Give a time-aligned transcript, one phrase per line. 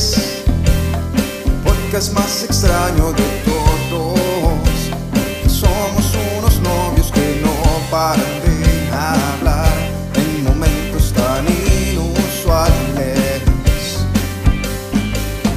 [0.00, 0.16] es
[1.62, 4.58] podcast más extraño de todos.
[5.46, 7.52] Somos unos novios que no
[7.90, 9.76] paran de hablar
[10.14, 13.42] en momentos tan inusuales.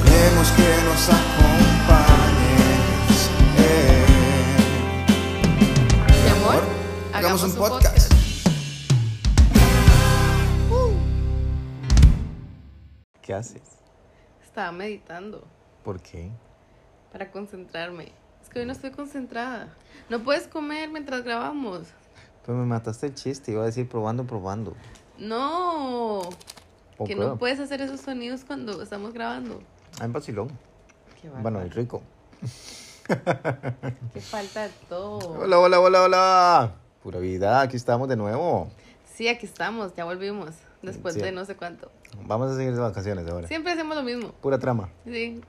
[0.04, 2.10] Queremos que nos acompañes.
[3.60, 4.06] eh.
[6.26, 6.62] Mi amor,
[7.14, 8.12] hagamos un podcast.
[13.22, 13.73] ¿Qué haces?
[14.54, 15.44] Estaba meditando
[15.84, 16.30] ¿Por qué?
[17.12, 18.12] para concentrarme.
[18.40, 19.74] Es que hoy no estoy concentrada.
[20.12, 21.88] No puedes comer mientras grabamos.
[22.46, 24.76] Pues me mataste el chiste, iba a decir probando, probando.
[25.18, 26.20] No.
[27.00, 29.60] ¿O Que no puedes hacer esos sonidos cuando estamos grabando.
[30.00, 30.50] Ah, en vacilón.
[31.20, 32.04] Qué Bueno, el rico.
[34.14, 35.32] Qué falta de todo.
[35.32, 36.76] Hola, hola, hola, hola.
[37.02, 38.70] Pura vida, aquí estamos de nuevo.
[39.16, 40.52] Sí, aquí estamos, ya volvimos.
[40.84, 41.22] Después Sí.
[41.22, 41.92] de no sé cuánto.
[42.26, 43.48] Vamos a seguir de vacaciones ahora.
[43.48, 44.34] Siempre hacemos lo mismo.
[44.34, 44.90] Pura trama.
[45.06, 45.42] Sí.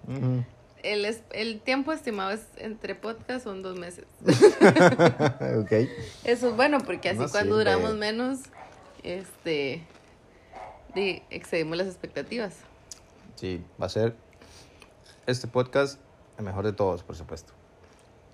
[0.83, 4.05] El, es- el tiempo estimado es entre podcasts son dos meses.
[4.25, 5.73] ok.
[6.25, 8.41] Eso es bueno porque así No cuando duramos menos,
[9.03, 9.83] este,
[11.31, 12.55] excedimos las expectativas.
[13.37, 14.15] Sí, va a ser
[15.27, 15.99] este podcast
[16.39, 17.53] el mejor de todos, por supuesto.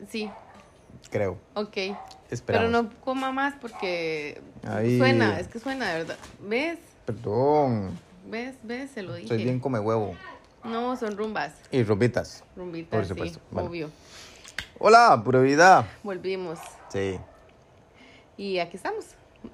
[0.08, 0.30] Sí,
[1.10, 1.38] Creo.
[1.54, 1.76] ok.
[2.30, 2.68] Esperamos.
[2.70, 4.98] Pero no coma más porque Ahí.
[4.98, 6.16] suena, es que suena de verdad.
[6.40, 6.78] ¿Ves?
[7.14, 7.98] Perdón.
[8.28, 8.54] ¿Ves?
[8.62, 8.90] ¿Ves?
[8.92, 9.26] Se lo dije.
[9.28, 10.14] Soy bien come huevo.
[10.62, 11.54] No, son rumbas.
[11.72, 12.44] Y rumbitas.
[12.54, 13.38] Rumbitas, Por supuesto.
[13.40, 13.68] sí, Bueno.
[13.68, 13.90] obvio.
[14.78, 15.88] Hola, pura vida.
[16.04, 16.58] Volvimos.
[16.92, 17.18] Sí.
[18.36, 19.06] Y aquí estamos.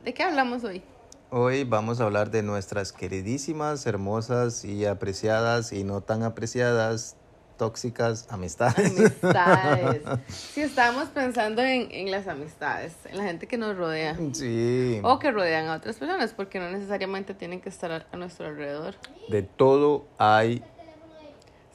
[0.04, 0.82] ¿De qué hablamos hoy?
[1.30, 7.16] Hoy vamos a hablar de nuestras queridísimas, hermosas y apreciadas y no tan apreciadas,
[7.56, 8.98] tóxicas amistades.
[8.98, 10.02] Amistades.
[10.28, 14.16] sí, estábamos pensando en, en las amistades, en la gente que nos rodea.
[14.32, 15.00] Sí.
[15.02, 18.94] O que rodean a otras personas, porque no necesariamente tienen que estar a, nuestro alrededor.
[19.28, 20.62] De todo hay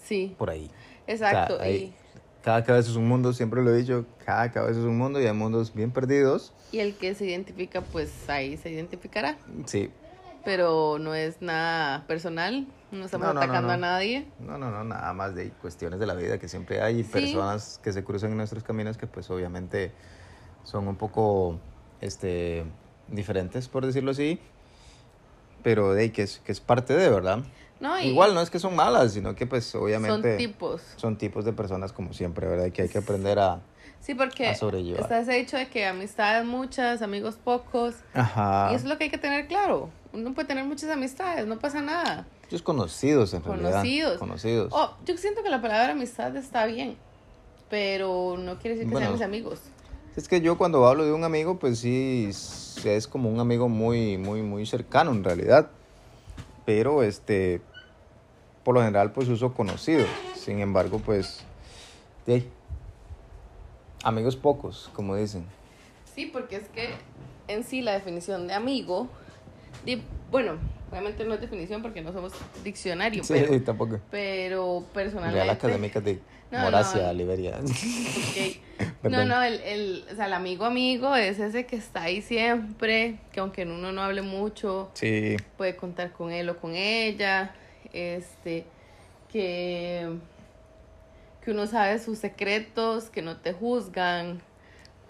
[0.04, 0.70] Sí, por ahí.
[1.08, 1.56] exacto.
[1.56, 1.94] O sea, hay- y,
[2.44, 5.26] Cada cabeza es un mundo, siempre lo he dicho, cada cabeza es un mundo y
[5.28, 6.54] hay mundos bien perdidos.
[6.72, 9.38] y el que se identifica, pues ahí se identificará.
[9.66, 9.92] Sí.
[10.44, 13.74] Pero no es nada personal, no estamos No, no, no, atacando no.
[13.74, 14.28] a nadie.
[14.40, 17.10] No, no, no, nada más de cuestiones de la vida que siempre hay Sí.
[17.12, 19.92] personas que se cruzan en nuestros caminos que pues obviamente
[20.64, 21.60] son un poco
[22.02, 22.66] este
[23.08, 24.40] diferentes por decirlo así,
[25.64, 27.40] pero de que es que es parte de, ¿verdad?
[27.80, 30.82] No, Igual no es que son malas, sino que pues obviamente son tipos.
[30.98, 32.66] son tipos de personas como siempre, ¿verdad?
[32.66, 33.60] Y que hay que aprender a
[34.00, 35.02] Sí, porque a sobrellevar.
[35.02, 37.96] está ese hecho de que amistades muchas, amigos pocos.
[38.14, 38.70] Ajá.
[38.72, 39.90] Y eso es lo que hay que tener claro.
[40.14, 42.26] Uno puede tener muchas amistades, no pasa nada.
[42.52, 43.72] Muchos conocidos en realidad.
[43.72, 44.18] Conocidos.
[44.18, 44.74] Conocidos.
[44.76, 46.98] Oh, yo siento que la palabra amistad está bien,
[47.70, 49.06] pero no quiere decir que Bueno.
[49.08, 49.60] sean mis amigos.
[50.18, 52.28] Es que yo cuando hablo de un amigo, pues sí,
[52.84, 55.70] es como un amigo muy, muy, muy cercano en realidad.
[56.66, 57.62] Pero, este,
[58.66, 60.10] por lo general, pues uso conocidos.
[60.36, 61.46] Sin embargo, pues,
[64.04, 65.46] amigos pocos, como dicen.
[66.14, 66.90] Sí, porque es que
[67.48, 69.08] en sí la definición de amigo,
[69.86, 70.58] di- bueno,
[70.90, 72.34] obviamente no es definición porque no somos
[72.64, 74.00] diccionario, Sí, pero, tampoco.
[74.10, 75.36] pero personalmente...
[75.44, 76.20] Real Académica de
[76.52, 77.14] No, Moracia, no.
[77.14, 77.60] Liberia.
[77.60, 78.58] Ok.
[79.04, 83.18] No, no, el, el, o sea, el amigo amigo es ese que está ahí siempre,
[83.32, 87.54] que aunque uno no hable mucho, Sí, puede contar con él o con ella,
[87.94, 88.64] este,
[89.32, 90.08] que,
[91.44, 94.42] que uno sabe sus secretos, que no te juzgan.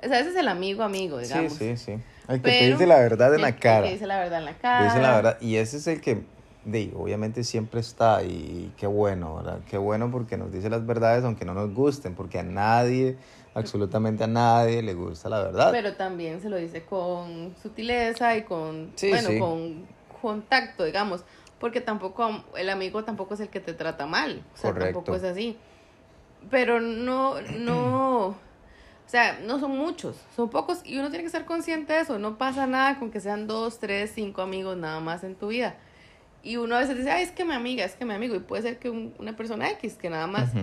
[0.04, 1.54] O sea, ese es el amigo amigo, sí, digamos.
[1.54, 1.94] sí, sí.
[2.28, 3.84] El que te Pero dice la verdad en el- la el cara.
[3.88, 4.84] que dice la verdad en la Te cara.
[4.86, 5.38] dice la verdad.
[5.42, 6.24] Y ese es el que,
[6.66, 9.60] de, obviamente siempre está y qué bueno, ¿verdad?
[9.70, 13.18] Qué bueno porque nos dice las verdades aunque no nos gusten, porque a nadie,
[13.56, 15.72] absolutamente a nadie le gusta la verdad.
[15.72, 19.40] Pero también se lo dice con sutileza y con, Sí, bueno, sí.
[19.40, 19.86] con
[20.22, 21.24] contacto, digamos.
[21.60, 24.44] Porque tampoco, el amigo tampoco es el que te trata mal.
[24.54, 25.00] O sea, Correcto.
[25.00, 25.58] tampoco es así.
[26.50, 28.36] Pero no, no,
[29.12, 32.18] sea, no son muchos, son pocos y uno tiene que estar consciente de eso.
[32.20, 35.76] No pasa nada con que sean dos, tres, cinco amigos nada más en tu vida.
[36.44, 38.34] Y uno a veces dice, ay, es que mi amiga, es que mi amigo.
[38.36, 40.54] Y puede ser que un- una persona X que nada más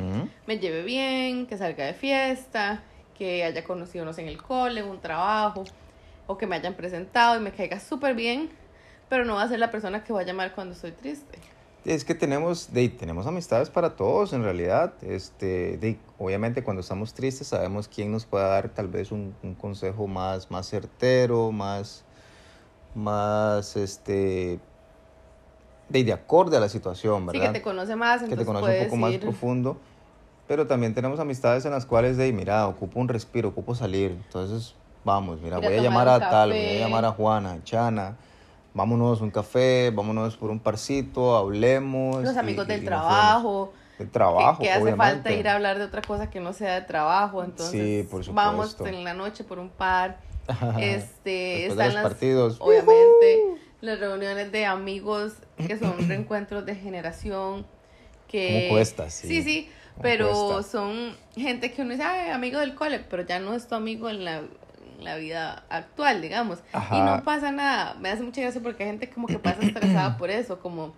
[0.46, 2.82] me lleve bien, que salga de fiesta,
[3.16, 5.64] que haya conocido en el cole, en un trabajo,
[6.26, 8.48] o que me hayan presentado y me caiga súper bien,
[9.08, 11.38] pero no va a ser la persona que va a llamar cuando estoy triste.
[11.88, 14.92] Es que tenemos, de, tenemos amistades para todos en realidad.
[15.00, 19.54] Este, de, obviamente cuando estamos tristes sabemos quién nos puede dar tal vez un, un
[19.54, 22.04] consejo más, más certero, más,
[22.94, 24.60] más este,
[25.88, 27.52] de, de acorde a la situación, Sí, ¿verdad?
[27.52, 29.78] que te conoce más, que te conoce un poco más profundo.
[30.46, 34.10] Pero también tenemos amistades en las cuales de, mira, ocupo un respiro, ocupo salir.
[34.10, 34.74] Entonces,
[35.04, 38.16] vamos, mira, Ir a voy a llamar a tal, voy a llamar a Juana, Chana.
[38.78, 42.22] Vámonos a un café, vámonos por un parcito, hablemos.
[42.22, 43.72] Los amigos y- del y trabajo.
[43.98, 45.14] Del trabajo, que, que hace obviamente.
[45.14, 47.42] falta ir a hablar de otra cosa que no sea de trabajo.
[47.42, 50.20] Entonces, Sí, por vamos en la noche por un par.
[50.78, 52.56] Este, Después de están los las, partidos.
[52.60, 55.32] obviamente, las reuniones de amigos
[55.66, 57.66] que son reencuentros de generación.
[58.28, 59.26] Que, Como cuesta, sí.
[59.28, 60.70] Sí, sí, Como pero cuesta.
[60.78, 64.08] son gente que uno dice, "Ay, amigo del cole, pero ya no es tu amigo
[64.08, 64.42] en la,
[64.98, 66.58] la vida actual, digamos.
[66.92, 67.94] Y no pasa nada.
[68.00, 70.92] Me hace mucha gracia porque hay gente como que pasa estresada por eso, como,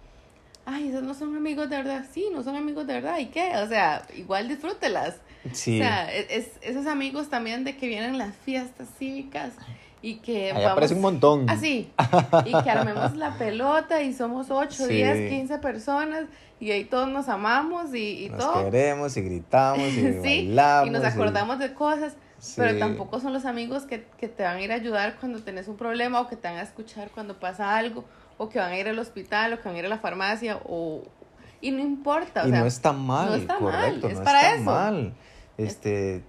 [0.67, 2.05] ay, esos no son amigos de verdad.
[2.13, 3.19] Sí, no son amigos de verdad.
[3.19, 3.53] ¿Y qué?
[3.57, 5.17] O sea, igual disfrútelas.
[5.53, 5.81] Sí.
[5.81, 9.53] O sea, es, es- esos amigos también de que vienen las fiestas cívicas
[10.03, 11.49] y que Allá aparece un montón.
[11.51, 11.91] Así.
[12.47, 14.95] Y que armemos la pelota y somos 8, Sí.
[14.95, 16.25] 10, 15 personas
[16.59, 18.65] y ahí todos nos amamos y, y Nos todo.
[18.65, 20.89] queremos y gritamos y Sí, bailamos.
[20.89, 22.15] y nos acordamos de cosas,
[22.57, 25.69] pero tampoco son los amigos que, que te van a ir a ayudar cuando tenés
[25.69, 28.05] un problema o que te van a escuchar cuando pasa algo
[28.39, 30.61] o que van a ir al hospital o que van a ir a la farmacia
[30.65, 31.03] o...
[31.61, 34.25] Y no importa, o y sea, no está mal, no está mal, correcto, es no
[34.25, 34.65] para está eso.
[34.65, 35.13] mal.
[35.59, 36.23] Este,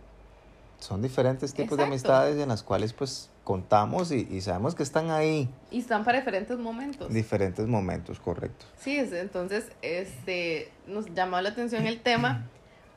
[0.80, 5.10] son diferentes tipos de amistades en las cuales pues contamos y, y sabemos que están
[5.10, 7.08] ahí y están para diferentes momentos.
[7.08, 8.66] en diferentes momentos, correcto.
[8.78, 12.44] Sí, es- entonces este nos llamó la atención el tema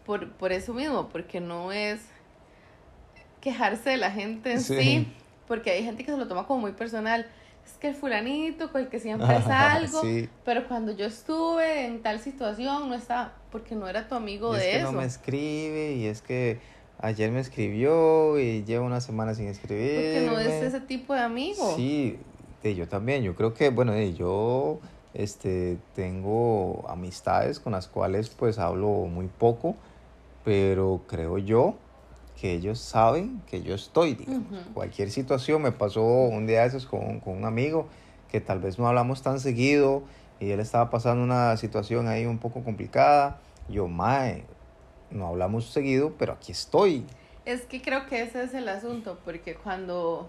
[0.04, 2.00] por, por eso mismo, porque no es
[3.44, 4.74] quejarse de la gente en sí.
[4.76, 5.12] Sí.
[5.46, 7.26] porque hay gente que se lo toma como muy personal.
[7.66, 10.28] Es que el fulanito con el que siempre salgo, Sí.
[10.44, 14.56] pero cuando yo estuve en tal situación no estaba, porque no era tu amigo Y
[14.56, 14.92] es de que eso.
[14.92, 16.58] no me escribe y es que
[16.98, 19.94] ayer me escribió y lleva una semana sin escribir.
[19.94, 21.74] Porque no es ese tipo de amigo.
[21.76, 22.18] Sí,
[22.62, 23.22] de yo también.
[23.22, 24.78] Yo creo que, bueno, de yo
[25.14, 29.74] este, tengo amistades con las cuales pues hablo muy poco,
[30.44, 31.76] pero creo yo
[32.44, 34.16] que ellos saben que yo estoy.
[34.16, 34.66] digamos.
[34.74, 37.88] Cualquier situación me pasó un día de esos con, con un amigo
[38.30, 40.02] que tal vez no hablamos tan seguido
[40.40, 43.40] y él estaba pasando una situación ahí un poco complicada.
[43.70, 44.44] Yo, mae,
[45.10, 47.06] no hablamos seguido, pero aquí estoy.
[47.46, 50.28] Es que creo que ese es el asunto, porque cuando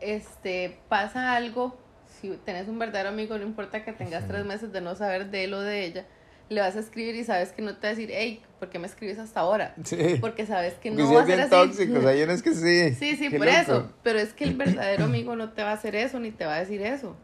[0.00, 1.76] este pasa algo,
[2.22, 5.44] si tenés un verdadero amigo, no importa que tengas tres meses de no saber de
[5.44, 6.06] él o de ella,
[6.48, 8.78] le vas a escribir y sabes que no te va a decir, hey, ¿por qué
[8.78, 9.74] me escribes hasta ahora?
[9.84, 10.16] Sí.
[10.20, 11.68] Porque sabes que no sí va a es ser bien así.
[11.68, 12.94] tóxicos, hay unos que sí.
[12.98, 13.58] Sí, sí, Qué por loco.
[13.60, 13.92] eso.
[14.02, 16.54] Pero es que el verdadero amigo no te va a hacer eso, ni te va
[16.56, 17.16] a decir eso.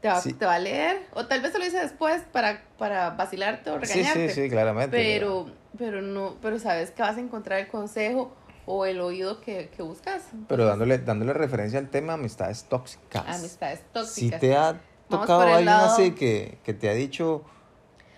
[0.00, 0.32] Te va, Sí.
[0.34, 3.74] te va a leer, o tal vez te lo dice después para, para vacilarte o
[3.80, 4.28] Sí, regañarte.
[4.30, 4.96] sí, sí, claramente.
[4.96, 5.46] Pero,
[5.78, 8.34] pero no, pero sabes que vas a encontrar el consejo
[8.66, 10.22] o el oído que, que buscas.
[10.48, 13.24] Pero dándole, dándole referencia al tema amistades tóxicas.
[13.38, 14.40] Amistades Si tóxicas.
[14.40, 17.44] te ha tocado alguien lado- así que, que te ha dicho,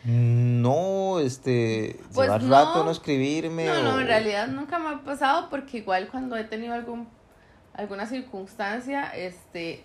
[0.06, 2.50] no, este, Pues llevar no.
[2.56, 3.64] rato no escribirme.
[3.67, 7.08] No, no, o- en realidad nunca me ha pasado porque igual cuando he tenido algún
[7.75, 9.85] alguna circunstancia, este,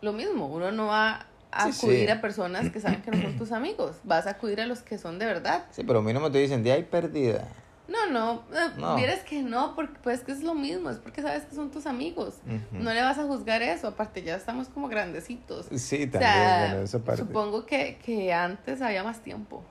[0.00, 1.86] lo mismo, uno no va a Sí, sí.
[1.86, 4.80] acudir a personas que saben que no son tus amigos, vas a acudir a los
[4.82, 5.64] que son de verdad.
[5.70, 7.46] Sí, pero mínimo te dicen, de ahí perdida.
[7.88, 8.96] No, no, eh, No.
[8.96, 11.86] vieras que no, porque pues que es lo mismo, es porque sabes que son tus
[11.86, 12.36] amigos.
[12.70, 15.66] No le vas a juzgar eso, aparte ya estamos como grandecitos.
[15.76, 17.22] Sí, O también, sea, bueno, esa parte.
[17.22, 19.62] supongo que, que antes había más tiempo.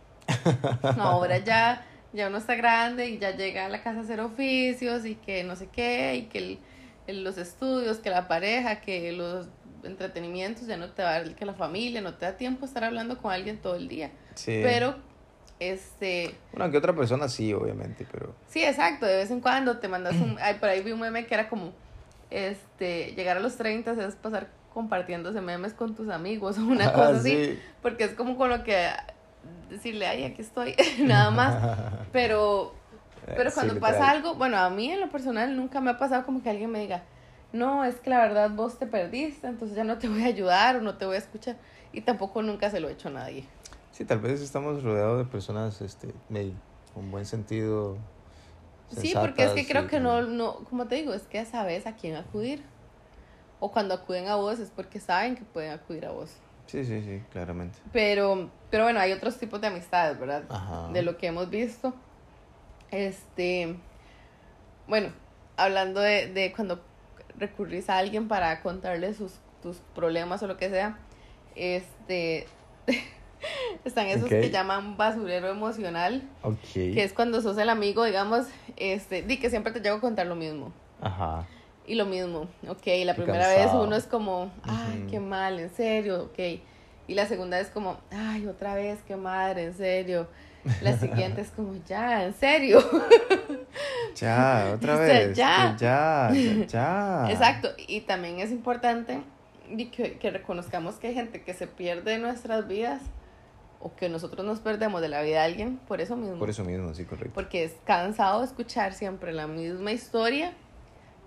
[0.97, 4.19] No, ahora ya, ya uno está grande y ya llega a la casa a hacer
[4.19, 6.59] oficios y que no sé qué, y que el-
[7.07, 9.47] el- los estudios, que la pareja, que los
[9.83, 12.83] entretenimientos, ya no te va a dar, que la familia, no te da tiempo estar
[12.83, 14.11] hablando con alguien todo el día.
[14.35, 14.59] Sí.
[14.63, 14.95] Pero,
[15.61, 18.33] este, Bueno, que otra persona sí, obviamente, pero...
[18.47, 21.27] sí, exacto, de vez en cuando te mandas un, ay, por ahí vi un meme
[21.27, 21.71] que era como,
[22.31, 27.09] este, llegar a los 30 es pasar compartiéndose memes con tus amigos o una cosa
[27.09, 27.29] Ah, así.
[27.45, 27.59] sí.
[27.81, 28.87] Porque es como con lo que
[29.69, 31.55] decirle, ay, aquí estoy, nada más.
[32.11, 32.73] Pero,
[33.35, 36.25] pero Sí, cuando pasa algo, bueno, a mí en lo personal nunca me ha pasado
[36.25, 37.03] como que alguien me diga,
[37.53, 40.77] no, es que la verdad vos te perdiste, entonces ya no te voy a ayudar
[40.77, 41.55] o no te voy a escuchar.
[41.93, 43.45] Y tampoco nunca se lo he hecho a nadie.
[43.91, 46.53] Sí, tal vez estamos rodeados de personas este, may-
[46.93, 47.97] con buen sentido.
[48.89, 51.87] Sí, porque es que creo y- que no, no, como te digo, es que sabes
[51.87, 52.63] a quién acudir.
[53.59, 56.31] O cuando acuden a vos es porque saben que pueden acudir a vos.
[56.67, 57.77] Sí, sí, sí, claramente.
[57.91, 60.43] Pero, pero bueno, hay otros tipos de amistades, ¿verdad?
[60.49, 60.89] Ajá.
[60.91, 61.93] De lo que hemos visto.
[62.89, 63.75] Este,
[64.87, 65.09] bueno,
[65.57, 66.81] hablando de, de cuando
[67.37, 70.97] recurrís a alguien para contarle sus, tus problemas o lo que sea,
[71.55, 72.47] este,
[73.85, 76.57] están esos que llaman basurero emocional, Ok.
[76.73, 78.45] que es cuando sos el amigo, digamos,
[78.77, 80.71] este, di que siempre te llego a contar lo mismo.
[81.01, 81.45] Ajá.
[81.87, 86.25] Y lo mismo, ok, la primera vez uno es como, ay, qué mal, en serio,
[86.25, 86.39] ok.
[87.07, 90.27] Y la segunda es como, ay, otra vez, qué madre, en serio.
[90.81, 92.79] La siguiente es como, ya, en serio.
[94.15, 95.37] Ya, otra O sea, vez.
[95.37, 95.75] ya.
[95.79, 97.31] Ya, ya, ya.
[97.31, 97.69] Exacto.
[97.87, 99.21] Y también es importante
[99.91, 103.01] que, que reconozcamos que hay gente que se pierde en nuestras vidas
[103.83, 106.37] o que nosotros nos perdemos de la vida de alguien por eso mismo.
[106.37, 107.31] Por eso mismo, sí, correcto.
[107.33, 110.53] Porque es cansado escuchar siempre la misma historia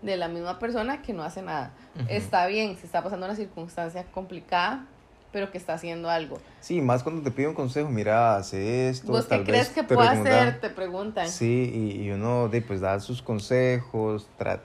[0.02, 1.72] de la misma persona que no hace nada.
[1.96, 2.04] Ujú.
[2.08, 4.86] Está bien, si está pasando una circunstancia complicada,
[5.32, 6.38] pero que está haciendo algo.
[6.60, 9.12] Sí, más cuando te pide un consejo, mira, hace esto.
[9.12, 10.60] ¿Vos qué tal crees vez que te puedo hacer?
[10.60, 11.28] Te preguntan.
[11.28, 14.60] Sí, y, y uno de, pues da sus consejos, tra-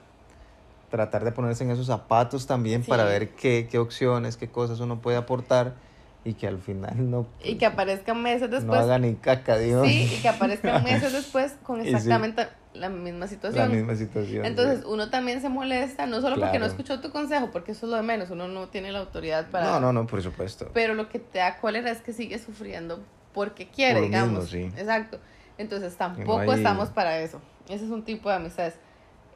[0.90, 3.08] tratar de ponerse en esos zapatos también para Sí.
[3.10, 5.74] ver qué, qué opciones, qué cosas uno puede aportar
[6.24, 8.80] y que al final no, Y que aparezcan meses no después.
[8.80, 9.84] haga ni caca, digo.
[9.84, 11.88] sí, y que aparezcan meses después con sí.
[11.88, 13.72] exactamente la misma La situación.
[13.72, 14.44] misma situación.
[14.44, 14.84] Entonces sí.
[14.86, 17.96] uno también se molesta, no solo porque no escuchó tu consejo, porque eso es lo
[17.96, 19.66] de menos, uno no tiene la autoridad para...
[19.66, 20.68] No, no, no, por supuesto.
[20.74, 24.26] Pero lo que te da cólera es que sigue sufriendo porque quiere, Por lo mismo,
[24.26, 24.50] digamos.
[24.50, 24.62] sí.
[24.80, 25.18] Exacto.
[25.58, 27.40] Entonces tampoco hay- estamos para eso.
[27.68, 28.74] Ese es un tipo de amistades.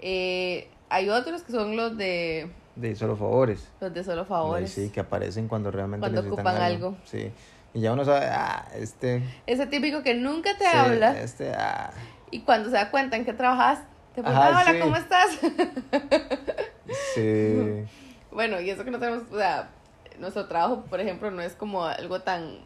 [0.00, 3.69] Eh, hay otros que son los de De solo favores.
[3.81, 4.71] los de solo favores.
[4.71, 6.97] Sí, que aparecen cuando realmente Cuando necesitan ocupan algo.
[7.04, 7.31] Sí.
[7.73, 9.23] Y ya uno sabe, ah, este...
[9.47, 11.90] Ese típico que nunca te sí, habla Este, ah,
[12.31, 13.81] y cuando se da cuenta en que trabajas,
[14.14, 14.78] te pone, Ajá, hola, sí.
[14.81, 15.38] ¿cómo estás?
[17.14, 17.85] sí.
[18.31, 19.71] bueno, y eso que no tenemos, o sea,
[20.19, 22.59] nuestro trabajo, por ejemplo, no es como algo tan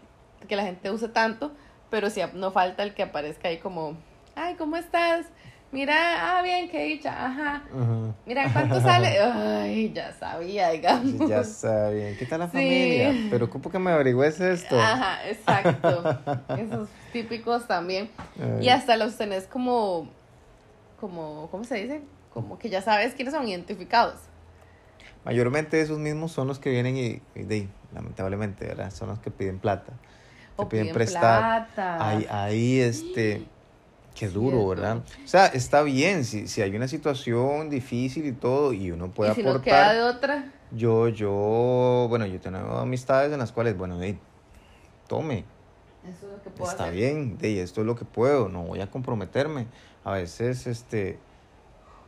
[0.46, 1.52] que la gente use tanto,
[1.90, 3.96] pero sí no falta el que aparezca ahí como,
[4.36, 5.26] ay, ¿cómo estás?
[5.70, 7.62] Mira, ah, bien, qué dicha, ajá.
[7.72, 8.14] Ujú.
[8.26, 9.18] Mira, ¿cuánto sale?
[9.20, 11.28] Ay, ya sabía, digamos.
[11.28, 12.52] Ya saben, ¿qué tal la Sí.
[12.54, 13.14] familia?
[13.30, 14.76] Pero ocupo que me averigües esto.
[14.78, 16.04] Ajá, exacto.
[16.56, 18.10] Esos típicos también.
[18.62, 20.08] Y hasta los tenés como,
[21.00, 22.00] como, ¿cómo se dice?
[22.32, 24.14] Como que ya sabes quiénes son identificados.
[25.24, 28.90] Mayormente esos mismos son los que vienen y, y de, lamentablemente, ¿verdad?
[28.90, 29.92] Son los que piden plata.
[30.56, 31.42] Te O piden, piden prestar.
[31.42, 32.08] plata.
[32.08, 33.42] Ahí, ahí, este,
[34.18, 34.66] qué duro.
[34.68, 34.98] ¿verdad?
[35.24, 39.32] O sea, está bien, si, si hay una situación difícil y todo, y uno puede
[39.32, 39.96] y si no queda aportar.
[39.96, 44.18] de otra, Yo, yo, bueno, yo tengo amistades en las cuales, bueno, de,
[45.06, 45.44] tome,
[46.04, 46.94] eso es lo que puedo está hacer.
[46.96, 49.66] bien, de esto es lo que puedo, no voy a comprometerme.
[50.04, 51.18] A veces, este,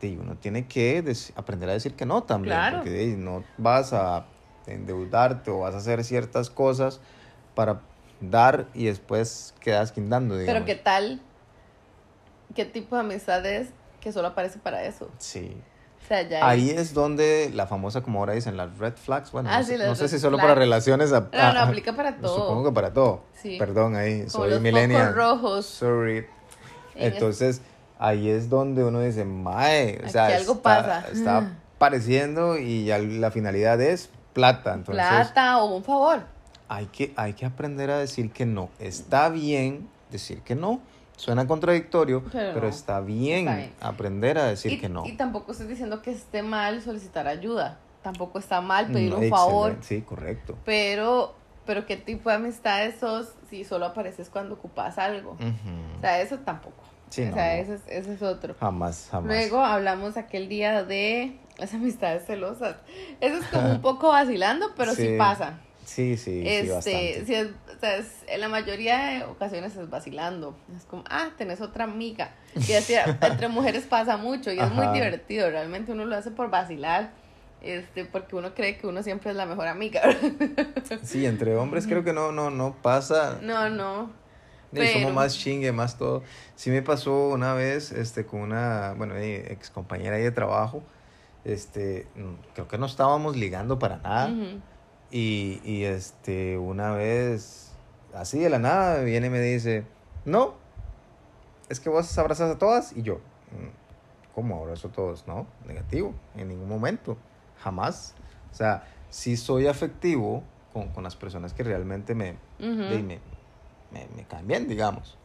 [0.00, 1.04] de, uno tiene que
[1.36, 2.76] aprender a decir que no también, Claro.
[2.78, 4.24] porque de, no vas a
[4.66, 7.00] endeudarte o vas a hacer ciertas cosas
[7.54, 7.80] para
[8.20, 10.62] dar y después quedas quindando, digamos.
[10.62, 11.20] Pero ¿qué tal?
[12.54, 13.68] ¿Qué tipo de amistad es
[14.00, 15.10] que solo aparece para eso?
[15.18, 15.56] Sí.
[16.02, 19.50] O sea, ya Ahí es donde la famosa, como ahora dicen, las red flags, bueno,
[19.52, 20.48] Ah, no, sí, no sé si solo flags.
[20.48, 21.12] para relaciones.
[21.12, 22.34] a- No, no, aplica para todo.
[22.36, 23.22] Supongo que para todo.
[23.40, 23.56] Sí.
[23.58, 25.14] Perdón, ahí Como soy los millennial.
[25.14, 25.66] rojos.
[25.66, 26.26] Sorry.
[26.96, 27.60] En Entonces,
[27.98, 31.04] ahí es donde uno dice, mae, o sea, Aquí algo está, pasa".
[31.12, 34.74] está pareciendo y ya la finalidad es plata.
[34.74, 36.22] Entonces, Plata o un favor.
[36.68, 38.68] hay que, hay que aprender a decir que no.
[38.80, 40.80] Está bien decir que no.
[41.20, 42.68] Suena contradictorio, Pero pero, no.
[42.68, 43.72] está, bien Está bien.
[43.80, 45.04] aprender a decir y, que no.
[45.06, 47.78] y tampoco estoy diciendo que esté mal solicitar ayuda.
[48.02, 49.76] Tampoco está mal pedir Mm, un favor.
[49.82, 50.56] Sí, correcto.
[50.64, 51.34] Pero,
[51.66, 55.36] pero ¿qué tipo de amistades sos si solo apareces cuando ocupas algo?
[55.98, 56.82] O sea, eso tampoco.
[57.10, 57.62] Sí, o no, sea, no.
[57.62, 58.54] ese es, ese es otro.
[58.58, 59.26] Jamás, jamás.
[59.26, 62.76] Luego hablamos aquel día de las amistades celosas.
[63.20, 65.58] Eso es como un poco vacilando, pero sí, Sí, pasa.
[65.90, 67.24] Sí, sí, sí, este, bastante.
[67.26, 70.56] sí es- o sea, es- en la mayoría de ocasiones es vacilando.
[70.76, 72.30] Es como, ah, tenés otra amiga.
[72.54, 75.50] Y así, entre mujeres pasa mucho y es muy divertido.
[75.50, 77.10] Realmente uno lo hace por vacilar.
[77.60, 80.00] Este, porque uno cree que uno siempre es la mejor amiga.
[81.02, 83.38] Sí, entre hombres creo que no, no, no pasa.
[83.42, 84.10] no, no.
[84.72, 86.22] Y somos pero- más chingue, más todo.
[86.54, 90.82] Sí me pasó una vez este, con una, bueno, ex compañera de trabajo.
[91.44, 94.28] Este, mm, creo que no estábamos ligando para nada.
[94.30, 94.60] Ujú.
[95.10, 97.72] Y, y este, una vez,
[98.14, 99.84] así de la nada, viene y me dice,
[100.24, 100.54] no,
[101.68, 102.92] es que vos abrazas a todas.
[102.96, 105.26] Y yo, "Mm, ¿cómo abrazo a todos?
[105.26, 107.16] No, negativo, en ningún momento,
[107.62, 108.14] jamás.
[108.52, 113.18] O sea, sí soy afectivo con, con las personas que realmente me, de- me,
[113.92, 115.16] me, me caen bien, digamos.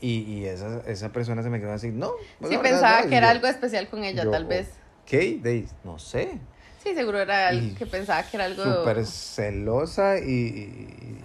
[0.00, 2.10] Y, y esa, esa persona se me quedó así, no.
[2.40, 3.06] pues, Sí, verdad, pensaba no".
[3.06, 4.72] Y que era yo, algo especial con ella, yo, tal vez.
[5.06, 5.66] ¿Qué?
[5.84, 6.40] No sé.
[6.84, 8.62] Sí, seguro era Y que pensaba que era algo.
[8.62, 10.30] Súper celosa y,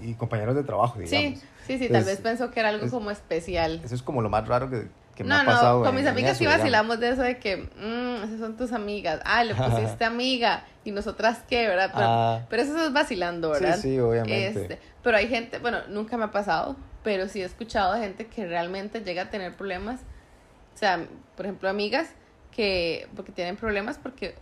[0.04, 1.40] y, y compañeros de trabajo, digamos.
[1.40, 3.82] Sí, sí, sí, tal vez pensó que era algo es- como especial.
[3.84, 5.80] Eso es como lo más raro que, que me no, ha pasado.
[5.80, 8.72] no, con en- mis amigas sí vacilamos de eso de que, mmm, esas son tus
[8.72, 9.20] amigas.
[9.26, 10.64] Ah, le pusiste amiga.
[10.86, 11.92] ¿Y nosotras qué, verdad?
[11.94, 12.46] Pero, Ah.
[12.50, 13.76] pero eso es vacilando, ¿verdad?
[13.76, 14.62] Sí, sí, obviamente.
[14.62, 18.28] Este, pero hay gente, bueno, nunca me ha pasado, pero sí he escuchado de gente
[18.28, 20.00] que realmente llega a tener problemas.
[20.74, 22.08] O sea, por ejemplo, amigas
[22.56, 24.36] que, porque tienen problemas porque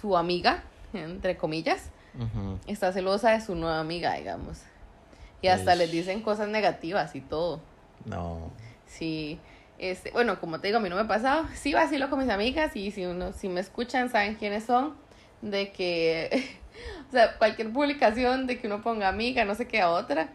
[0.00, 2.58] su amiga, entre comillas, Ujú.
[2.66, 4.58] está celosa de su nueva amiga, digamos.
[5.42, 5.78] Y hasta Ish.
[5.78, 7.60] les dicen cosas negativas y todo.
[8.04, 8.50] No.
[8.86, 9.38] Sí.
[9.78, 11.46] Este, bueno, como te digo, a mí no me ha pasado.
[11.54, 14.94] Sí vacilo con mis amigas y si uno, si me escuchan, saben quiénes son.
[15.40, 16.58] De que
[17.08, 20.30] O sea, cualquier publicación de que uno ponga amiga, no sé qué, a otra,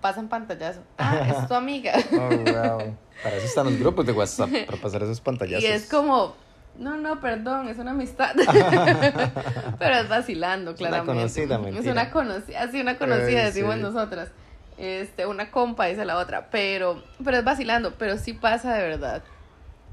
[0.00, 0.80] pasan pantallazo.
[0.98, 1.92] Ah, es tu amiga.
[2.12, 2.96] Oh, wow.
[3.22, 5.64] Para eso están los grupos de WhatsApp, para pasar esos pantallazos.
[5.64, 6.34] Y es como,
[6.78, 8.34] no, no, perdón, es una amistad.
[9.78, 11.14] Pero es vacilando, Es una claramente.
[11.20, 11.92] conocida, Es mentira.
[11.92, 13.80] una conocida, así una conocida, Ay, decimos sí.
[13.82, 14.28] nosotras.
[14.78, 16.48] Este, una compa, dice la otra.
[16.50, 19.22] Pero, pero es vacilando, pero sí pasa de verdad.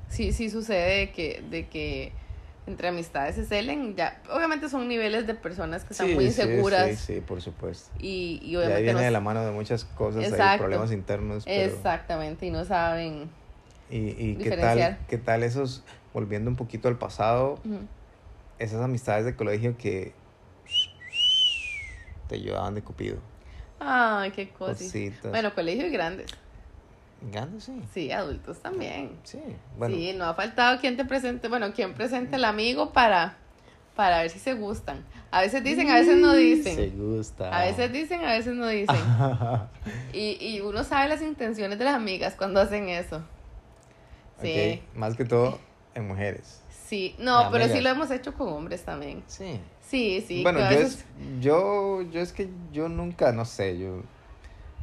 [0.10, 2.12] Sí, sí sucede de que, de que
[2.68, 3.96] entre amistades se celen.
[3.96, 6.90] Ya, obviamente son niveles de personas que están Sí, muy sí, inseguras.
[7.00, 7.90] Sí, sí, por supuesto.
[8.00, 10.64] Y, y Y ahí obviamente viene no- de la mano de muchas cosas, hay Exacto.
[10.64, 11.44] problemas internos.
[11.46, 11.74] Pero...
[11.74, 13.30] Exactamente, y no saben.
[13.90, 17.60] Y, y qué tal, qué tal esos, volviendo un poquito al pasado,
[18.60, 20.14] esas amistades de colegio que
[22.28, 23.18] te llevaban de cupido.
[23.80, 24.84] Ay, qué cosas.
[24.84, 25.32] Cositas.
[25.32, 26.28] Bueno, colegio y grandes.
[27.32, 27.82] Grandes, sí.
[27.94, 29.18] Sí, adultos también.
[29.24, 29.42] Sí,
[29.78, 29.96] bueno.
[29.96, 33.38] Sí, no ha faltado quien te presente, bueno, quien presente al amigo para,
[33.96, 35.04] para ver si se gustan.
[35.32, 36.76] A veces dicen, a veces no dicen.
[36.76, 37.50] Se gusta.
[37.58, 38.96] A veces dicen, a veces no dicen.
[40.14, 43.22] Y, y uno sabe las intenciones de las amigas cuando hacen eso.
[44.42, 45.60] Sí, Más que todo
[45.96, 46.62] en mujeres.
[46.70, 47.16] sí.
[47.20, 49.24] No, La pero sí lo hemos hecho con hombres también.
[49.28, 49.60] Sí.
[49.82, 50.42] Sí, sí.
[50.44, 51.06] bueno, yo, veces- es,
[51.42, 54.02] yo, yo es que yo nunca, no sé, yo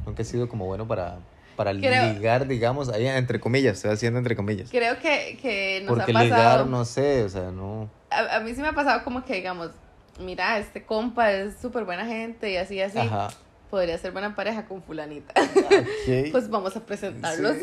[0.05, 1.17] nunca he sido como bueno para,
[1.55, 4.69] para Creo- ligar, digamos, ahí entre comillas, estoy haciendo entre comillas.
[4.69, 6.25] creo que, que nos Porque ha pasado.
[6.25, 7.89] ligar, no sé, o sea, no.
[8.09, 9.71] a, a mí sí me ha pasado como que, digamos,
[10.19, 12.99] mira, este compa es súper buena gente y así, así.
[12.99, 13.29] Ajá.
[13.71, 15.33] Podría ser buena pareja con fulanita.
[16.31, 17.55] Pues vamos a presentarlos.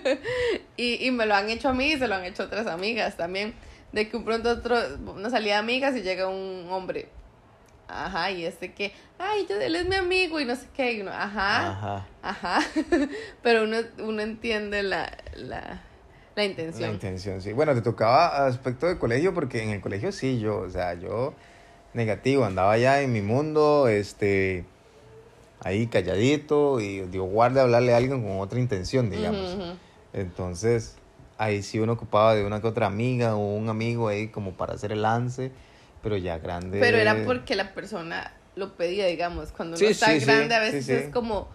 [0.76, 2.66] y, y me lo han hecho a mí y se lo han hecho a otras
[2.66, 3.52] amigas también.
[3.92, 4.76] De que un pronto otro,
[5.14, 7.08] una salida de amigas y llega un hombre.
[7.88, 10.92] Ajá, y este que, ay, yo, él es mi amigo y no sé qué.
[10.92, 12.06] Y uno, ajá, Ajá.
[12.22, 12.60] ajá.
[13.42, 15.82] Pero uno, uno entiende la, la, la
[16.36, 16.92] La intención.
[16.92, 17.52] intención, sí.
[17.52, 21.34] Bueno, te tocaba aspecto de colegio porque en el colegio sí, yo, o sea, yo
[21.92, 24.64] negativo, andaba ya en mi mundo, este,
[25.62, 29.56] ahí calladito y digo, guarde hablarle a alguien con otra intención, digamos.
[30.12, 30.96] Entonces,
[31.38, 34.74] ahí sí uno ocupaba de una que otra amiga o un amigo ahí como para
[34.74, 35.50] hacer el lance,
[36.02, 36.80] pero ya grande.
[36.80, 39.52] Pero era porque la persona lo pedía, digamos.
[39.52, 41.48] Cuando uno Sí, está sí, sí, grande, a veces es como,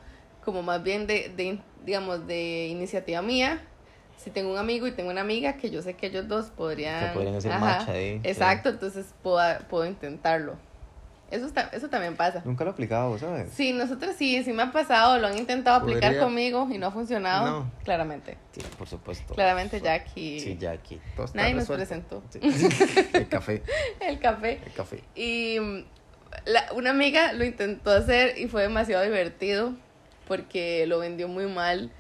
[0.44, 3.62] como más bien de, de, digamos, de iniciativa mía.
[4.24, 7.10] Si tengo un amigo y tengo una amiga que yo sé que ellos dos podrían...
[7.10, 8.22] Se podrían hacer Ajá, match ahí.
[8.24, 10.56] Exacto, entonces puedo, puedo intentarlo.
[11.36, 12.42] Eso, está, eso también pasa.
[12.46, 13.52] Nunca lo he aplicado, ¿sabes?
[13.54, 16.88] Sí, nosotros sí, sí me ha pasado, lo han intentado aplicar Podría- conmigo y no
[16.88, 17.46] ha funcionado.
[17.64, 17.72] No.
[17.84, 19.34] Claramente, Sí, por supuesto.
[19.36, 20.40] claramente Jackie.
[20.40, 21.00] Sí, Jackie.
[21.34, 22.24] Nadie nos presentó.
[22.30, 22.40] Sí.
[23.14, 23.62] El café,
[24.00, 24.60] El café.
[24.66, 25.04] el café.
[25.16, 25.80] Y mm,
[26.46, 29.74] la- una amiga lo intentó hacer y fue demasiado divertido
[30.28, 31.92] porque lo vendió muy mal.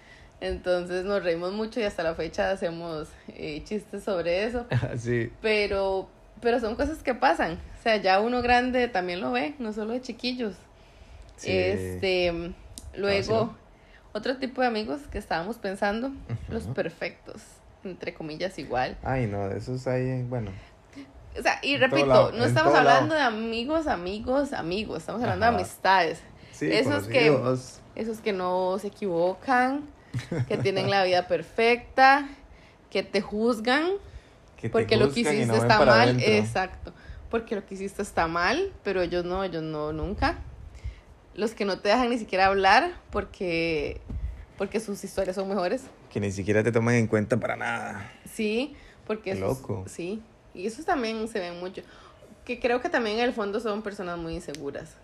[0.41, 4.65] Entonces nos reímos mucho y hasta la fecha hacemos eh, chistes sobre eso.
[4.97, 5.31] sí.
[5.41, 6.09] Pero,
[6.45, 7.53] pero son cosas que pasan.
[7.53, 10.53] O sea, ya uno grande también lo ve, no solo de chiquillos.
[11.37, 11.49] Sí.
[11.49, 12.53] Este,
[12.93, 13.57] luego, vacilón.
[14.13, 16.11] otro tipo de amigos que estábamos pensando,
[16.47, 17.41] los perfectos,
[17.83, 18.95] entre comillas igual.
[19.01, 20.51] Ay, no, de esos hay, bueno.
[21.35, 22.89] O sea, y repito, lado, no estamos lado.
[22.89, 25.55] hablando de amigos, amigos, amigos, estamos hablando Ajá.
[25.55, 26.21] de amistades.
[26.51, 27.35] Sí, Esos que-.
[27.95, 29.81] Esos que no se equivocan,
[30.47, 32.29] que tienen la vida perfecta,
[32.91, 33.93] que te juzgan
[34.65, 35.89] Que te porque lo que hiciste no está mal.
[35.89, 36.25] adentro.
[36.27, 36.93] Exacto,
[37.29, 40.39] porque lo que hiciste está mal, pero ellos no, ellos no, nunca.
[41.35, 43.99] Los que no te dejan ni siquiera hablar porque,
[44.57, 45.83] porque sus historias son mejores.
[46.09, 48.11] Que ni siquiera te toman en cuenta para nada.
[48.31, 48.75] Sí,
[49.05, 49.83] porque Qué esos- loco.
[49.87, 50.21] sí,
[50.53, 51.81] y esos también se ven mucho.
[52.45, 54.95] Que creo que también en el fondo son personas muy inseguras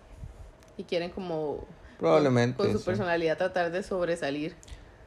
[0.78, 1.66] y quieren como
[1.98, 2.84] Probablemente, con, con su sí.
[2.86, 4.54] personalidad tratar de sobresalir.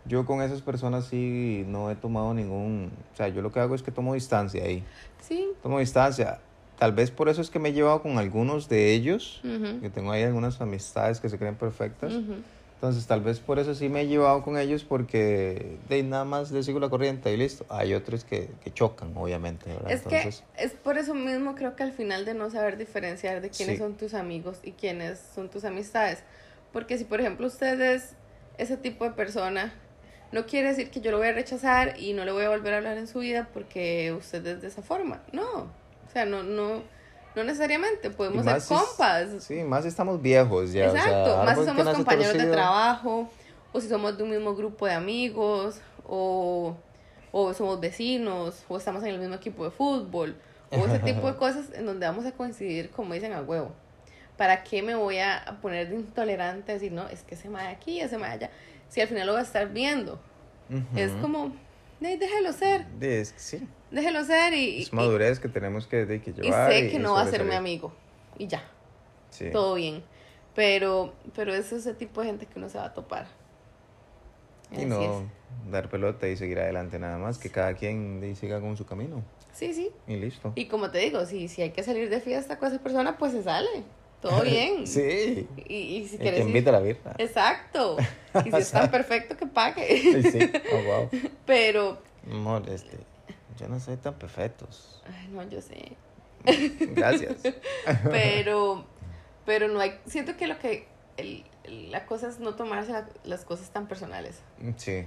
[0.07, 2.91] Yo con esas personas sí no he tomado ningún...
[3.13, 4.83] O sea, yo lo que hago es que tomo distancia ahí.
[5.21, 5.47] Sí.
[5.63, 6.39] Tomo distancia.
[6.77, 9.41] Tal vez por eso es que me he llevado con algunos de ellos.
[9.81, 12.13] Que tengo ahí algunas amistades que se creen perfectas.
[12.75, 16.51] Entonces, tal vez por eso sí me he llevado con ellos porque de nada más
[16.51, 17.65] les sigo la corriente y listo.
[17.69, 19.91] Hay otros que, que chocan, obviamente, ¿verdad?
[19.91, 23.41] Es Entonces, que es por eso mismo creo que al final de no saber diferenciar
[23.41, 23.81] de quiénes Sí.
[23.81, 26.23] son tus amigos y quiénes son tus amistades.
[26.73, 28.15] Porque si por ejemplo usted es
[28.57, 29.73] ese tipo de persona,
[30.35, 32.73] no quiere decir que yo lo voy a rechazar y no le voy a volver
[32.73, 35.21] a hablar en su vida porque usted es de esa forma.
[35.31, 35.61] No.
[35.61, 36.83] O sea, no, no,
[37.35, 38.09] no necesariamente.
[38.09, 39.29] Podemos ser compas.
[39.39, 40.89] sí, más estamos viejos ya.
[40.89, 43.29] o sea, Exacto, más si somos compañeros de trabajo,
[43.71, 46.75] o si somos de un mismo grupo de amigos, o,
[47.31, 50.35] o somos vecinos, o estamos en el mismo equipo de fútbol,
[50.69, 53.71] o ese tipo de cosas en donde vamos a coincidir, como dicen, a huevo.
[54.35, 57.57] ¿Para qué me voy a poner de intolerante a decir, no, es que ese de
[57.57, 58.49] aquí, ese de allá?
[58.89, 60.19] Si al final lo va a estar viendo.
[60.69, 60.83] Ujú.
[60.97, 61.51] Es como,
[62.01, 63.67] "Ey, déjelo ser, Sí, es que sí.
[63.91, 66.71] déjelo ser y, Es y- madurez que tenemos que, de, que y llevar.
[66.71, 67.93] sé que no va a ser mi amigo.
[68.37, 68.63] Y ya.
[69.29, 69.49] Sí.
[69.51, 70.03] todo bien.
[70.55, 73.27] Pero, pero es ese tipo de gente que uno se va a topar.
[74.71, 75.71] Y Así no es.
[75.71, 79.21] dar pelota y seguir adelante nada más, que cada quien siga con su camino.
[79.51, 79.91] Sí, sí.
[80.07, 80.53] Y listo.
[80.55, 83.33] Y como te digo, si, si hay que salir de fiesta con esa persona, pues
[83.33, 83.83] se sale.
[84.29, 84.87] Todo bien.
[84.87, 85.47] sí.
[85.67, 87.15] Y, y si quieres invita a la birra.
[87.17, 87.97] Exacto.
[88.45, 90.21] Y si es tan perfecto que pague.
[90.31, 90.51] Sí.
[90.73, 91.09] Oh, wow.
[91.45, 92.97] Pero, Amor, este,
[93.59, 95.01] yo no soy tan perfectos.
[95.07, 95.93] ay, no, yo sé.
[96.93, 97.37] Gracias.
[98.11, 98.85] Pero,
[99.45, 101.43] pero no hay, siento que lo que, el-
[101.91, 104.39] la cosa es no tomarse la- las cosas tan personales.
[104.77, 105.05] Sí.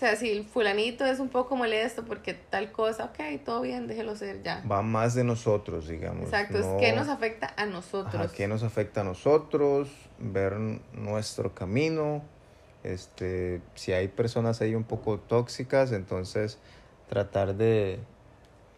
[0.00, 3.86] O sea, si el fulanito es un poco molesto porque tal cosa, ok, todo bien,
[3.86, 4.64] déjelo ser ya.
[4.66, 6.24] Va más de nosotros, digamos.
[6.24, 8.14] Exacto, no- es que nos afecta a nosotros.
[8.14, 10.54] Ajá, qué nos afecta a nosotros, ver
[10.94, 12.22] nuestro camino.
[12.82, 16.56] Este, si hay personas ahí un poco tóxicas, entonces
[17.10, 17.98] tratar de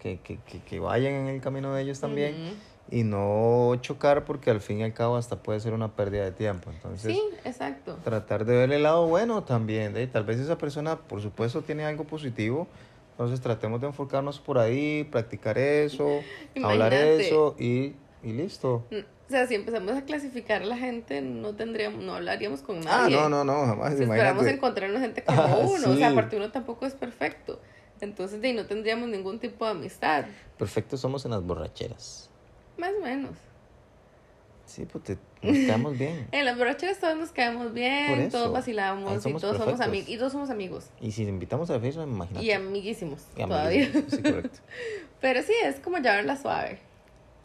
[0.01, 2.55] que, que, que, que vayan en el camino de ellos también Ujú.
[2.93, 6.33] Y no chocar porque al fin y al cabo hasta puede ser una pérdida de
[6.33, 6.71] tiempo.
[6.71, 7.97] Entonces, Sí, exacto.
[8.05, 9.97] tratar de ver el lado bueno también.
[9.97, 10.07] ¿eh?
[10.07, 12.69] Tal vez esa persona, por supuesto, tiene algo positivo.
[13.13, 16.21] Entonces tratemos de enfocarnos por ahí, practicar eso,
[16.63, 18.85] hablar eso y, y listo.
[18.91, 22.77] Mm, O sea, si empezamos a clasificar a la gente, no tendríamos, no hablaríamos con
[22.81, 23.17] Ah, nadie.
[23.17, 23.97] no, no, no, jamás.
[23.97, 24.51] Si esperamos imagínate.
[24.57, 27.59] encontrarnos gente como Ah, uno, o sea, aparte uno tampoco es perfecto.
[28.03, 30.25] Entonces, de ahí no tendríamos ningún tipo de amistad,
[30.59, 32.29] Perfectos somos en las borracheras.
[32.79, 33.33] Más o menos.
[34.65, 36.29] Sí, pues te, nos quedamos bien.
[36.33, 40.09] En las borracheras todos nos caemos Por bien, todos Ahí vacilamos y todos somos amigos
[40.09, 42.45] y todos somos amigos Y si invitamos a fiesta, imagínate.
[42.47, 43.85] y amiguísimos Y todavía.
[43.87, 44.59] amiguísimos, Sí, correcto.
[45.21, 46.79] Pero sí, es como llevarla suave.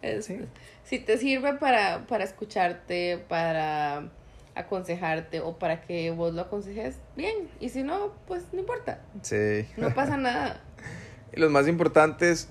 [0.01, 0.39] Es- Sí.
[0.83, 4.09] Si te sirve para, para escucharte, para
[4.55, 7.49] aconsejarte o para que vos lo aconsejes, bien.
[7.59, 9.01] Y si no, pues no importa.
[9.21, 9.65] Sí.
[9.75, 10.61] No pasa nada.
[11.35, 12.47] Y los más importantes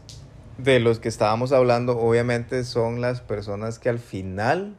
[0.59, 4.77] de los que estábamos hablando, obviamente, son las personas que al final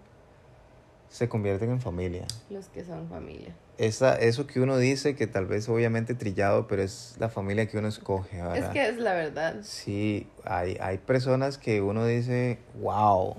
[1.09, 2.25] se convierten en familia.
[2.49, 3.55] Los que son familia.
[3.77, 7.77] Esa, eso que uno dice, que tal vez obviamente trillado, pero es la familia que
[7.77, 8.37] uno escoge.
[8.37, 8.73] Es ¿verdad?
[8.73, 9.55] que es la verdad.
[9.61, 13.35] Sí, hay, hay personas que uno dice, wow,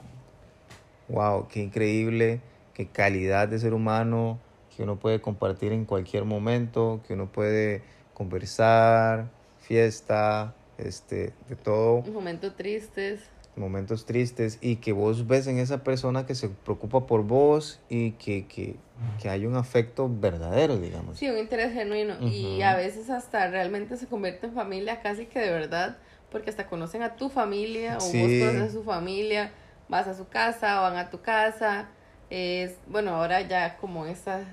[1.09, 2.41] wow, qué increíble,
[2.73, 4.39] qué calidad de ser humano,
[4.77, 7.83] que uno puede compartir en cualquier momento, que uno puede
[8.15, 9.29] conversar,
[9.61, 13.21] fiesta, este, de todo, Momentos tristes.
[13.57, 18.13] momentos tristes, y que vos ves en esa persona que se preocupa por vos y
[18.13, 18.77] que, que,
[19.21, 21.19] que hay un afecto verdadero, digamos.
[21.19, 22.15] Sí, un interés genuino.
[22.29, 22.63] Y Ujú.
[22.65, 25.97] a veces hasta realmente se convierte en familia casi que de verdad.
[26.31, 28.19] Porque hasta conocen a tu familia o Sí.
[28.21, 29.51] vos conoces a su familia.
[29.89, 31.89] Vas a su casa o van a tu casa.
[32.31, 34.45] Es, bueno, ahora ya como esa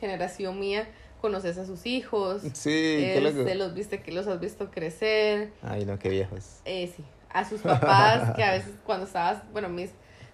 [0.00, 0.88] generación mía,
[1.22, 2.42] conoces a sus hijos.
[2.42, 3.48] Sí, qué es- loco.
[3.54, 5.52] los viste que los has visto crecer.
[5.62, 6.60] Ay, no, qué viejos.
[6.66, 9.90] Eh, sí, a sus papás, que a veces cuando estabas, bueno, mis,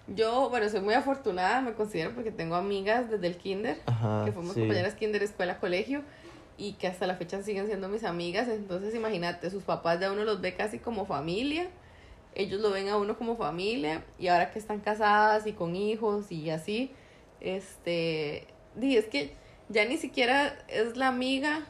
[0.07, 4.33] yo, bueno, soy muy afortunada, me considero, porque tengo amigas desde el kinder, Ajá, que
[4.33, 4.59] fuimos sí.
[4.61, 6.01] compañeras kinder, escuela, colegio,
[6.57, 10.25] y que hasta la fecha siguen siendo mis amigas, entonces imagínate, sus papás ya uno
[10.25, 11.69] los ve casi como familia,
[12.35, 16.31] ellos lo ven a uno como familia, y ahora que están casadas y con hijos
[16.31, 16.91] y así,
[17.39, 19.33] este, di, es que
[19.69, 21.65] ya ni siquiera es la amiga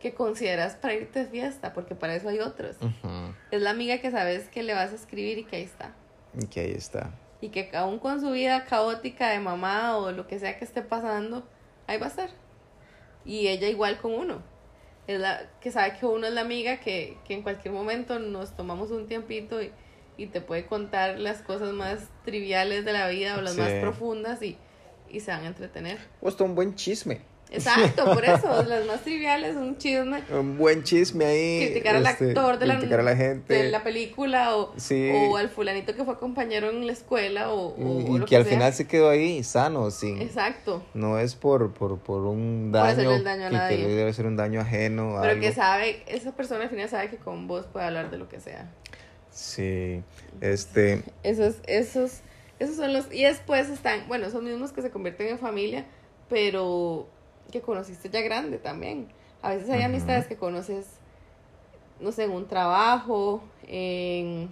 [0.00, 2.76] que consideras para irte de fiesta, porque para eso hay otros.
[3.50, 5.94] Es la amiga que sabes que le vas a escribir y que ahí está.
[6.40, 7.10] Y que ahí está.
[7.40, 10.82] Y que aún con su vida caótica de mamá o lo que sea que esté
[10.82, 11.46] pasando,
[11.86, 12.30] ahí va a estar.
[13.24, 14.42] Y ella igual con uno.
[15.06, 18.54] Es la que sabe que uno es la amiga que, que en cualquier momento nos
[18.54, 19.72] tomamos un tiempito y,
[20.16, 23.60] y te puede contar las cosas más triviales de la vida o las Sí.
[23.60, 24.58] más profundas y,
[25.10, 25.98] y se van a entretener.
[26.20, 27.20] O está un buen chisme.
[27.50, 30.22] Exacto, por eso, las más triviales, un chisme.
[30.30, 31.64] Un buen chisme ahí.
[31.70, 33.54] criticar al este, actor de la, a la gente.
[33.54, 35.10] de la película o, Sí.
[35.14, 38.26] o al fulanito que fue compañero en la escuela o, o- y o y lo
[38.26, 38.52] que, al sea.
[38.52, 40.20] final se quedó ahí sano, sin.
[40.20, 40.82] Exacto.
[40.92, 43.88] No es por, por, por un daño, el daño a que, que nadie.
[43.96, 45.16] debe ser un daño ajeno.
[45.18, 45.40] Pero algo.
[45.40, 48.40] que sabe, esa persona al final sabe que con vos puede hablar de lo que
[48.40, 48.70] sea.
[49.30, 50.02] Sí,
[50.42, 52.20] este, Esos, esos,
[52.58, 55.86] esos son los, y después están, bueno, esos mismos que se convierten en familia,
[56.28, 57.08] pero
[57.50, 59.08] que conociste ya grande también.
[59.42, 60.86] A veces hay amistades que conoces,
[62.00, 64.50] no sé, en un trabajo, en,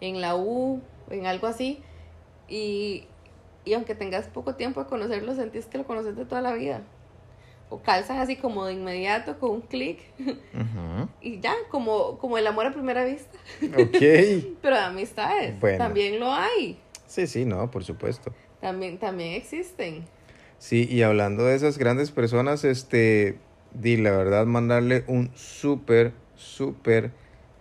[0.00, 1.82] en la U, en algo así,
[2.48, 3.06] y,
[3.64, 6.82] y aunque tengas poco tiempo de conocerlo, sentís que lo conoces de toda la vida.
[7.70, 10.00] O calzan así como de inmediato con un clic
[11.20, 13.38] y ya, como, como el amor a primera vista.
[13.76, 13.90] ok.
[14.62, 15.78] Pero de amistades Bueno.
[15.78, 16.80] también lo hay.
[17.06, 18.32] Sí, sí, no, por supuesto.
[18.60, 20.04] También, también existen.
[20.58, 23.38] Sí, y hablando de esas grandes personas, este,
[23.72, 27.12] di la verdad, mandarle un súper, súper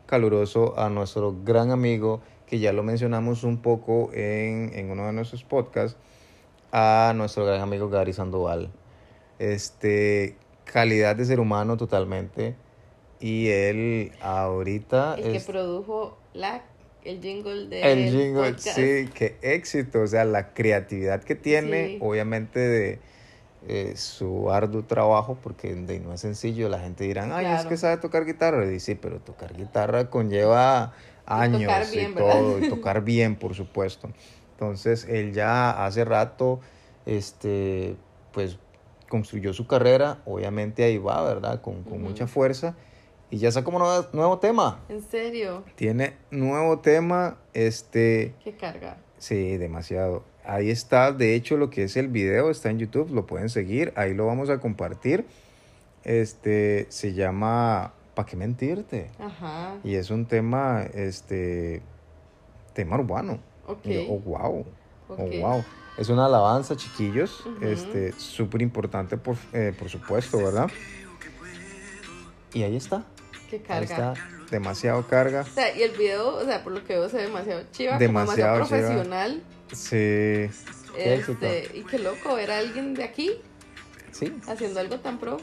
[0.06, 5.14] caluroso a nuestro gran amigo que ya lo mencionamos un poco en, en uno de
[5.14, 5.98] nuestros podcasts,
[6.72, 8.72] a nuestro gran amigo Gary Sandoval.
[9.40, 12.56] Este, calidad de ser humano totalmente.
[13.20, 15.16] Y él ahorita...
[15.16, 16.64] El que es- produjo la,
[17.04, 20.02] el jingle de el jingle, sí, qué éxito.
[20.02, 21.98] O sea, la creatividad que tiene, Sí.
[22.02, 23.02] obviamente de
[23.62, 26.70] eh, su arduo trabajo, porque de, no es sencillo.
[26.70, 28.72] La gente dirá, ay, es que sabe tocar guitarra.
[28.72, 30.94] Y sí, pero tocar guitarra conlleva
[31.26, 32.36] años tocar y bien, ¿verdad?
[32.36, 34.14] todo, y tocar bien, por supuesto.
[34.52, 36.62] Entonces, él ya hace rato,
[37.06, 37.98] este,
[38.32, 38.60] pues,
[39.10, 40.22] construyó su carrera.
[40.26, 41.62] Obviamente ahí va, ¿verdad?
[41.62, 42.76] Con, con mucha fuerza.
[43.30, 44.80] Y ya sacó un nuevo, nuevo tema.
[44.88, 48.98] En serio, Tiene nuevo tema, este, qué carga.
[49.18, 50.24] sí, demasiado.
[50.46, 53.92] Ahí está, de hecho, lo que es el video está en YouTube, lo pueden seguir,
[53.98, 55.26] ahí lo vamos a compartir.
[56.06, 59.12] Este, se llama ¿Pa qué mentirte?
[59.20, 59.76] Ajá.
[59.84, 61.82] Y es un tema, este,
[62.74, 63.40] tema urbano.
[63.68, 63.86] Ok.
[63.86, 64.66] Y yo, oh, wow.
[65.10, 65.64] Oh, wow.
[65.98, 67.46] Es una alabanza, chiquillos.
[67.46, 67.66] Ujú.
[67.66, 70.70] Este, súper importante, por, eh, por supuesto, ¿verdad?
[72.54, 73.04] Y ahí está.
[73.50, 74.14] Qué Ahí carga.
[74.14, 74.14] está.
[74.52, 75.42] Demasiado carga.
[75.42, 77.98] O sea, y el video, o sea, por lo que veo, se ve demasiado chiva,
[77.98, 78.80] Demasiado como demasiado chiva.
[78.88, 79.44] profesional.
[79.74, 79.90] Sí.
[80.96, 81.14] Qué.
[81.16, 83.32] Este, y qué loco ver a alguien de aquí
[84.12, 85.38] Sí, haciendo algo tan pro.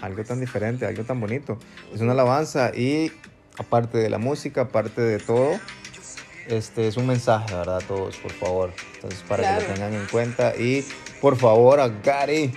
[0.00, 1.58] algo tan diferente, algo tan bonito.
[1.94, 3.12] Es una alabanza y
[3.58, 5.60] aparte de la música, aparte de todo,
[6.48, 7.76] este es un mensaje, ¿verdad?
[7.76, 8.72] A todos, por favor.
[8.94, 10.84] Entonces, para que lo tengan en cuenta y
[11.20, 12.52] por favor a Gary,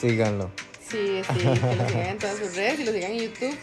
[0.00, 0.50] síganlo.
[0.88, 1.54] Sí, sí, que lo
[1.88, 3.56] sigan en todas sus redes y lo sigan en YouTube.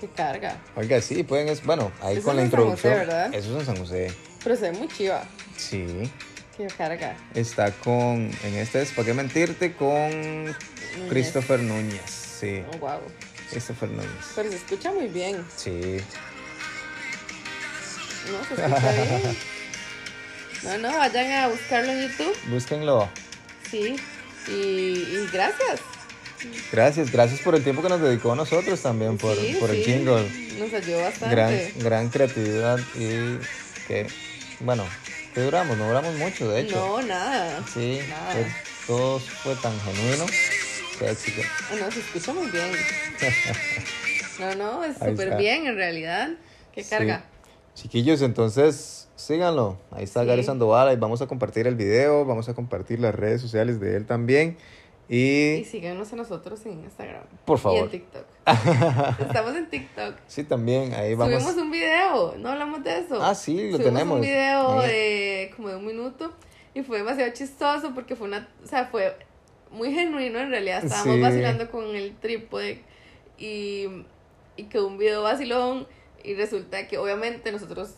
[0.00, 0.56] Qué carga.
[0.76, 2.94] Oiga, sí, pueden, es, bueno, ahí Eso con la en San José, introducción.
[2.94, 3.34] ¿verdad?
[3.34, 4.12] Eso es en San José.
[4.42, 5.22] Pero se ve muy chiva.
[5.56, 6.10] Sí.
[6.56, 7.16] Qué carga.
[7.34, 9.72] Está con, en este es, ¿para qué mentirte?
[9.74, 11.08] Con Núñez.
[11.08, 12.00] Christopher Núñez.
[12.40, 12.98] Sí, Oh, wow.
[13.50, 14.10] Christopher Núñez.
[14.34, 15.44] Pero se escucha muy bien.
[15.56, 15.98] Sí.
[18.30, 19.36] No, se escucha bien.
[20.62, 22.36] No, no, vayan a buscarlo en YouTube.
[22.46, 23.08] Búsquenlo.
[23.68, 23.96] Sí.
[24.46, 25.80] Y, y gracias.
[26.70, 29.84] Gracias, gracias por el tiempo que nos dedicó a nosotros también, por, Sí, por el
[29.84, 30.28] jingle.
[30.60, 31.34] Nos ayudó bastante.
[31.34, 33.38] Gran, gran creatividad y
[33.88, 34.06] que,
[34.60, 34.84] bueno,
[35.34, 36.76] que duramos, no duramos mucho, de hecho.
[36.76, 37.64] No, nada.
[37.74, 38.32] Sí, nada.
[38.32, 38.46] fue-
[38.86, 40.26] todo fue tan genuino.
[41.00, 42.70] Ah, No, se escucha muy bien.
[44.38, 46.30] No, no, es súper bien en realidad.
[46.74, 46.88] Qué Sí.
[47.74, 49.78] Chiquillos, entonces síganlo.
[49.90, 50.26] Ahí está Sí.
[50.26, 50.88] Gary Sandoval.
[50.88, 54.56] Ahí vamos a compartir el video, vamos a compartir las redes sociales de él también.
[55.08, 57.24] Y Y síganos a nosotros en Instagram.
[57.44, 57.84] Por Y favor.
[57.84, 58.24] en TikTok.
[59.20, 60.14] Estamos en TikTok.
[60.26, 61.42] sí, también ahí vamos.
[61.42, 63.22] Subimos un video, no hablamos de eso.
[63.22, 64.14] Ah, sí, lo Subimos tenemos.
[64.16, 64.88] un video Ahí.
[64.90, 66.32] de como de un minuto
[66.74, 69.14] y fue demasiado chistoso porque fue una, o sea, fue
[69.70, 70.84] muy genuino en realidad.
[70.84, 71.20] Estábamos Sí.
[71.20, 72.82] vacilando con el trípode
[73.38, 73.86] y,
[74.56, 75.86] y quedó un video vacilón
[76.24, 77.90] y resulta que obviamente nosotros,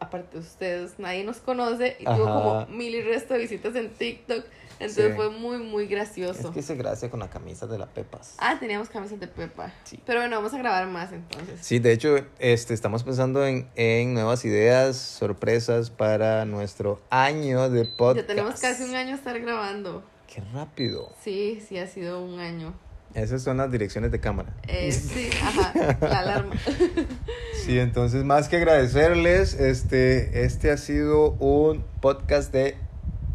[0.00, 3.90] aparte de ustedes, nadie nos conoce y tuvo como mil y resto de visitas en
[3.90, 4.44] TikTok.
[4.80, 5.12] Entonces Sí.
[5.14, 6.48] fue muy, muy gracioso.
[6.48, 8.34] Es que se gracia con la camisa de la Pepas.
[8.38, 9.72] Ah, teníamos camisas de Pepa.
[9.84, 10.00] Sí.
[10.04, 11.60] Pero bueno, vamos a grabar más entonces.
[11.64, 17.84] Sí, de hecho, este, estamos pensando en, en nuevas ideas, sorpresas para nuestro año de
[17.84, 18.26] podcast.
[18.28, 20.02] Ya tenemos casi un año estar grabando.
[20.26, 21.12] Qué rápido.
[21.22, 22.74] Sí, sí, ha sido un año.
[23.14, 24.52] Esas son las direcciones de cámara.
[24.66, 26.54] Eh, sí, ajá, la alarma.
[27.64, 32.76] Sí, entonces más que agradecerles, este, este ha sido un podcast de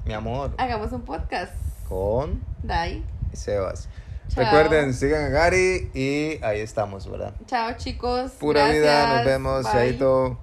[0.05, 1.51] mi amor Hagamos un podcast.
[1.87, 3.03] con Dai.
[3.33, 3.89] Sebas.
[4.27, 4.43] Chao.
[4.43, 7.33] Recuerden, sigan a Gary y ahí estamos, ¿verdad?
[7.47, 8.33] Chao, chicos.
[8.33, 10.37] Pura vida, nos vemos, chaito.